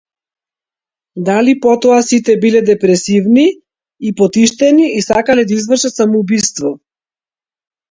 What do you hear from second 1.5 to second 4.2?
потоа сите биле депресивни и